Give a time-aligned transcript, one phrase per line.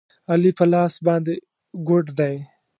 [0.31, 1.33] علي په لاس باندې
[1.87, 2.35] ګوډ دی.